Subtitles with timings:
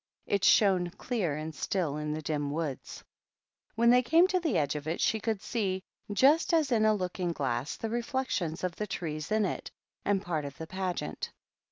[0.25, 3.03] It shone clear and still in the dim woods.
[3.75, 6.97] When they came to the edge of it she could see, just as in a
[6.97, 9.69] I()()kin<»; ji; lass, the reflecti(ms of the trees in it,
[10.03, 11.31] and part of the Pageant.